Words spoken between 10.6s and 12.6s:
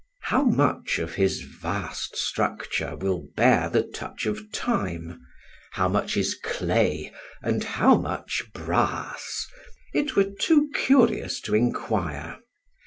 curious to inquire.